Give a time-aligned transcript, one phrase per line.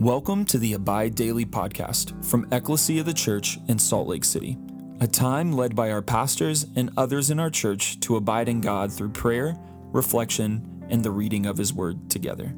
[0.00, 4.56] Welcome to the Abide Daily podcast from Ecclesia of the Church in Salt Lake City,
[5.00, 8.92] a time led by our pastors and others in our church to abide in God
[8.92, 9.58] through prayer,
[9.90, 12.54] reflection, and the reading of His Word together.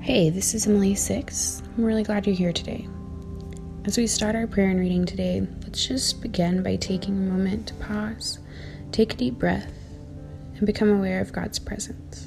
[0.00, 1.62] Hey, this is Emily Six.
[1.78, 2.88] I'm really glad you're here today.
[3.84, 7.68] As we start our prayer and reading today, let's just begin by taking a moment
[7.68, 8.40] to pause,
[8.90, 9.72] take a deep breath,
[10.56, 12.25] and become aware of God's presence.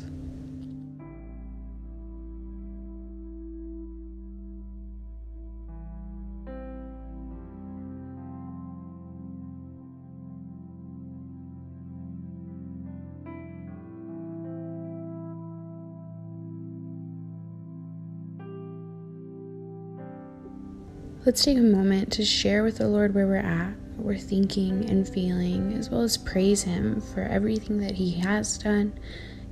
[21.25, 24.89] Let's take a moment to share with the Lord where we're at, what we're thinking
[24.89, 28.97] and feeling, as well as praise Him for everything that He has done,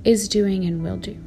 [0.02, 1.18] is doing, and will do.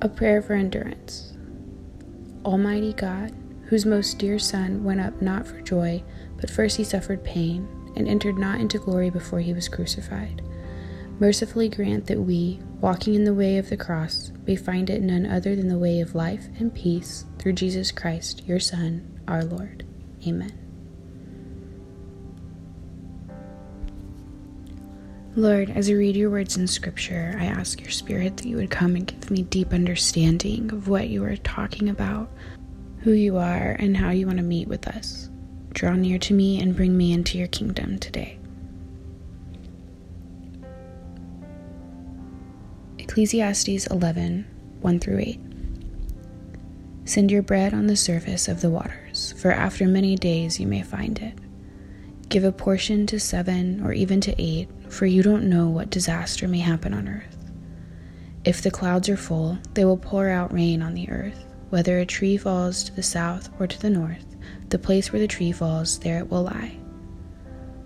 [0.00, 1.36] A prayer for endurance.
[2.44, 6.02] Almighty God, whose most dear Son went up not for joy,
[6.40, 10.40] but first he suffered pain, and entered not into glory before he was crucified,
[11.18, 15.26] mercifully grant that we, walking in the way of the cross, may find it none
[15.26, 19.84] other than the way of life and peace through Jesus Christ, your Son, our Lord.
[20.26, 20.67] Amen.
[25.38, 28.72] Lord, as I read your words in Scripture, I ask your Spirit that you would
[28.72, 32.28] come and give me deep understanding of what you are talking about,
[33.02, 35.30] who you are, and how you want to meet with us.
[35.74, 38.36] Draw near to me and bring me into your kingdom today.
[42.98, 44.44] Ecclesiastes 11
[44.80, 45.40] 1 through 8.
[47.04, 50.82] Send your bread on the surface of the waters, for after many days you may
[50.82, 51.38] find it.
[52.28, 56.48] Give a portion to seven or even to eight for you don't know what disaster
[56.48, 57.36] may happen on earth.
[58.44, 61.44] If the clouds are full, they will pour out rain on the earth.
[61.70, 64.24] Whether a tree falls to the south or to the north,
[64.70, 66.78] the place where the tree falls, there it will lie.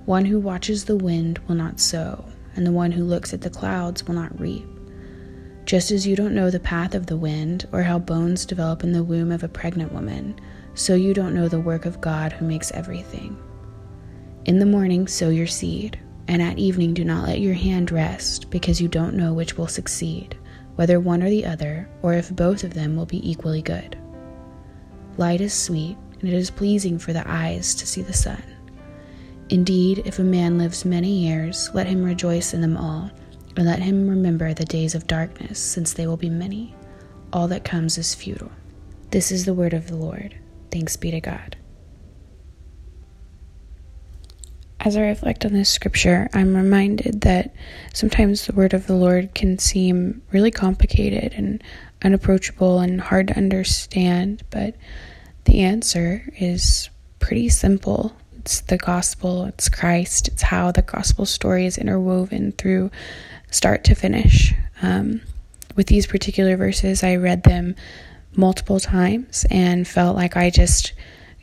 [0.05, 2.25] One who watches the wind will not sow,
[2.55, 4.67] and the one who looks at the clouds will not reap.
[5.65, 8.93] Just as you don't know the path of the wind, or how bones develop in
[8.93, 10.39] the womb of a pregnant woman,
[10.75, 13.37] so you don't know the work of God who makes everything.
[14.45, 18.51] In the morning, sow your seed and at evening, do not let your hand rest,
[18.51, 20.37] because you don't know which will succeed,
[20.77, 23.99] whether one or the other, or if both of them will be equally good.
[25.17, 28.43] Light is sweet, and it is pleasing for the eyes to see the sun.
[29.51, 33.11] Indeed, if a man lives many years, let him rejoice in them all,
[33.57, 36.75] and let him remember the days of darkness, since they will be many.
[37.33, 38.53] All that comes is futile.
[39.11, 40.35] This is the word of the Lord.
[40.71, 41.57] Thanks be to God.
[44.85, 47.55] As I reflect on this scripture, I'm reminded that
[47.95, 51.63] sometimes the word of the Lord can seem really complicated and
[52.03, 54.75] unapproachable and hard to understand, but
[55.45, 58.17] the answer is pretty simple.
[58.39, 62.91] It's the gospel, it's Christ, it's how the gospel story is interwoven through
[63.53, 64.53] start to finish.
[64.83, 65.21] Um,
[65.77, 67.77] with these particular verses, I read them
[68.35, 70.93] multiple times and felt like I just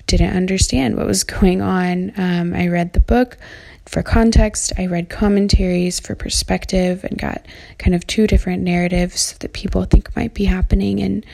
[0.09, 2.11] didn't understand what was going on.
[2.17, 3.37] Um, I read the book
[3.85, 7.45] for context, I read commentaries for perspective, and got
[7.79, 10.99] kind of two different narratives that people think might be happening.
[10.99, 11.25] And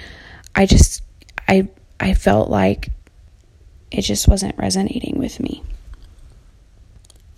[0.55, 1.03] I just,
[1.49, 1.67] I,
[1.99, 2.89] I felt like
[3.91, 5.63] it just wasn't resonating with me.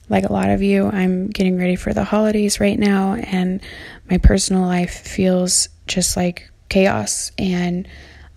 [0.08, 3.60] Like a lot of you, I'm getting ready for the holidays right now, and
[4.10, 7.32] my personal life feels just like chaos.
[7.40, 7.88] And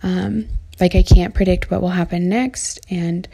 [0.01, 0.47] um,
[0.81, 3.27] like I can't predict what will happen next and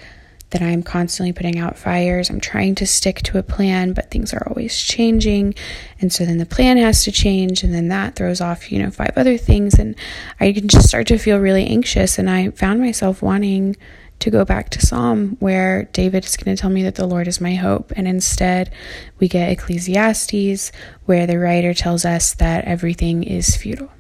[0.50, 2.30] that I'm constantly putting out fires.
[2.30, 5.56] I'm trying to stick to a plan, but things are always changing.
[6.00, 8.90] And so then the plan has to change, and then that throws off, you know,
[8.90, 9.78] five other things.
[9.78, 9.96] And
[10.40, 12.18] I can just start to feel really anxious.
[12.18, 13.76] And I found myself wanting
[14.20, 17.28] to go back to Psalm, where David is going to tell me that the Lord
[17.28, 17.92] is my hope.
[17.96, 18.72] And instead,
[19.20, 20.72] we get Ecclesiastes,
[21.06, 23.92] where the writer tells us that everything is futile.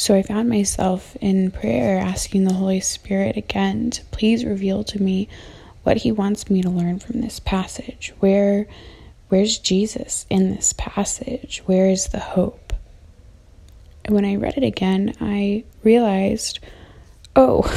[0.00, 5.02] So I found myself in prayer asking the Holy Spirit again to please reveal to
[5.02, 5.28] me
[5.82, 8.14] what he wants me to learn from this passage.
[8.18, 8.66] Where
[9.28, 11.62] where's Jesus in this passage?
[11.66, 12.72] Where is the hope?
[14.06, 16.60] And when I read it again, I realized,
[17.36, 17.70] oh,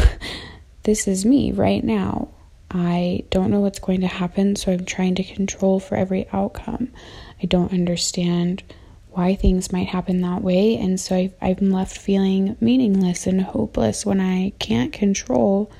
[0.84, 2.30] this is me right now.
[2.72, 6.88] I don't know what's going to happen, so I'm trying to control for every outcome.
[7.42, 8.64] I don't understand
[9.14, 14.06] why things might happen that way, and so I've, I'm left feeling meaningless and hopeless
[14.06, 15.72] when I can't control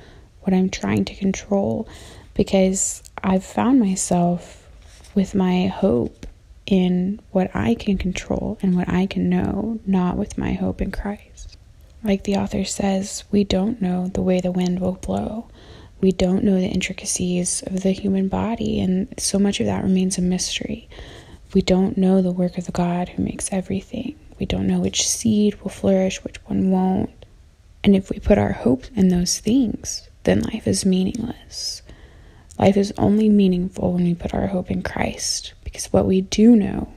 [0.42, 1.88] what I'm trying to control
[2.34, 4.68] because I've found myself
[5.14, 6.26] with my hope
[6.66, 10.90] in what I can control and what I can know, not with my hope in
[10.90, 11.56] Christ.
[12.02, 15.48] Like the author says, we don't know the way the wind will blow.
[16.00, 20.18] We don't know the intricacies of the human body, and so much of that remains
[20.18, 20.88] a mystery.
[21.54, 24.18] We don't know the work of the God who makes everything.
[24.40, 27.24] We don't know which seed will flourish, which one won't.
[27.84, 31.82] And if we put our hope in those things, then life is meaningless.
[32.58, 36.56] Life is only meaningful when we put our hope in Christ, because what we do
[36.56, 36.92] know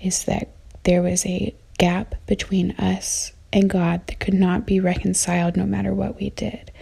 [0.00, 0.48] is that
[0.82, 5.94] there was a gap between us and God that could not be reconciled no matter
[5.94, 6.72] what we did.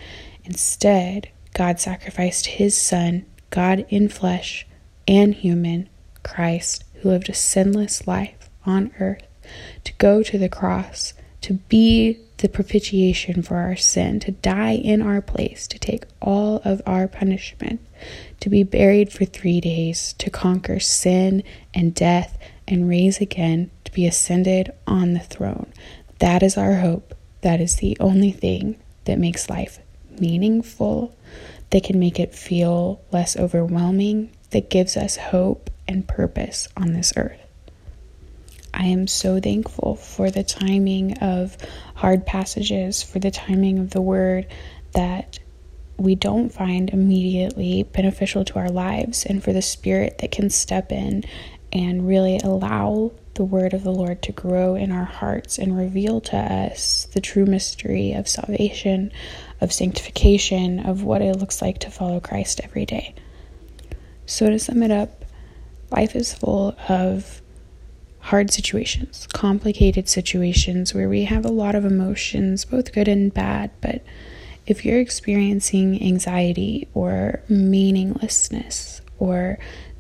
[0.45, 4.67] Instead, God sacrificed his Son, God in flesh
[5.07, 5.91] and human,
[6.23, 9.27] Christ, who lived a sinless life on earth,
[9.85, 15.03] to go to the cross, to be the propitiation for our sin, to die in
[15.03, 17.81] our place, to take all of our punishment,
[18.41, 21.43] to be buried for three days, to conquer sin
[21.75, 25.73] and death, and raise again, to be ascended on the throne.
[26.21, 27.15] That is our hope.
[27.41, 29.81] That is the only thing that makes life
[30.21, 31.17] meaningful,
[31.71, 37.13] that can make it feel less overwhelming, that gives us hope and purpose on this
[37.17, 37.39] earth.
[38.75, 41.57] I am so thankful for the timing of
[41.95, 44.47] hard passages, for the timing of the word
[44.95, 45.39] that
[45.99, 50.91] we don't find immediately beneficial to our lives, and for the spirit that can step
[50.91, 51.25] in
[51.73, 56.21] and really allow the word of the Lord to grow in our hearts and reveal
[56.21, 59.11] to us the true mystery of salvation,
[59.61, 63.15] of sanctification, of what it looks like to follow Christ every day.
[64.27, 65.22] So, to sum it up,
[65.93, 67.43] life is full of
[68.21, 73.71] hard situations, complicated situations where we have a lot of emotions, both good and bad.
[73.81, 74.03] But
[74.67, 79.59] if you're experiencing anxiety or meaninglessness or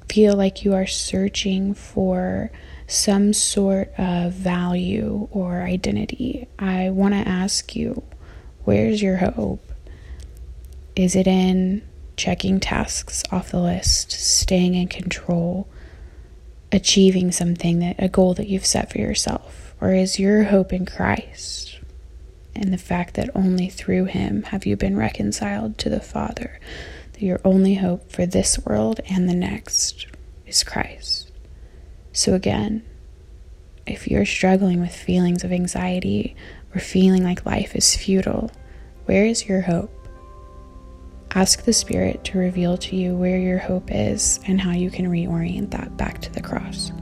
[0.08, 2.50] feel like you are searching for
[2.86, 8.02] some sort of value or identity, I want to ask you
[8.64, 9.72] where's your hope?
[10.94, 11.82] Is it in
[12.16, 15.66] checking tasks off the list, staying in control,
[16.72, 19.74] achieving something that a goal that you've set for yourself?
[19.80, 21.78] Or is your hope in Christ
[22.54, 26.58] and the fact that only through Him have you been reconciled to the Father?
[27.12, 30.06] That your only hope for this world and the next
[30.46, 31.30] is Christ.
[32.12, 32.84] So, again,
[33.86, 36.36] if you're struggling with feelings of anxiety
[36.75, 38.50] or feeling like life is futile,
[39.06, 39.90] where is your hope?
[41.34, 45.06] Ask the Spirit to reveal to you where your hope is and how you can
[45.06, 46.93] reorient that back to the cross.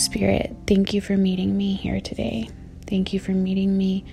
[0.00, 2.48] Spirit, thank you for meeting me here today.
[2.86, 4.06] Thank you for meeting me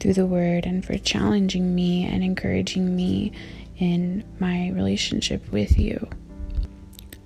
[0.00, 3.32] through the word and for challenging me and encouraging me
[3.76, 6.08] in my relationship with you.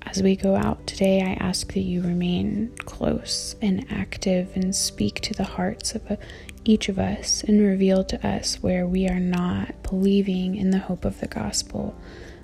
[0.02, 5.20] As we go out today, I ask that you remain close and active and speak
[5.20, 6.16] to the hearts of uh,
[6.64, 11.04] each of us and reveal to us where we are not believing in the hope
[11.04, 11.96] of the gospel,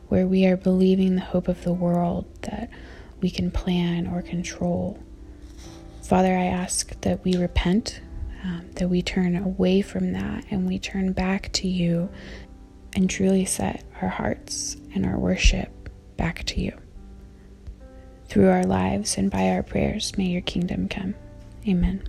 [0.06, 2.70] where we are believing the hope of the world that
[3.20, 4.98] we can plan or control.
[6.02, 8.00] Father, I ask that we repent
[8.42, 12.08] um, that we turn away from that and we turn back to you
[12.94, 16.76] and truly set our hearts and our worship back to you.
[18.26, 21.14] Through our lives and by our prayers, may your kingdom come.
[21.68, 22.02] Amen.